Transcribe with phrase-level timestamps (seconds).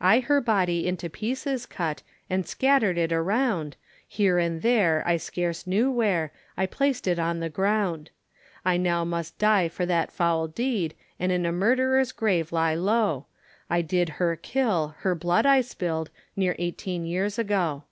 [0.00, 3.74] I her body into pieces cut, And scattered it around,
[4.06, 8.10] Here and there, I scarce knew where, I placed it on the ground.
[8.64, 13.26] I now must die for that foul deed, And in a murderer's grave lie low,
[13.68, 17.82] I did her kill, her blood I spilled, Near eighteen years ago.